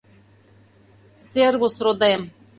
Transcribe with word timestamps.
—Сервус, 1.29 1.75
родем! 1.85 2.21